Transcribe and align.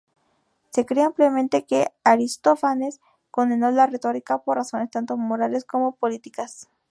Se 0.71 0.83
cree 0.87 1.03
ampliamente 1.03 1.63
que 1.63 1.91
Aristófanes 2.03 2.99
condenó 3.29 3.69
la 3.69 3.85
retórica 3.85 4.39
por 4.39 4.57
razones 4.57 4.89
tanto 4.89 5.15
morales 5.15 5.63
como 5.63 5.91
políticas. 5.95 6.67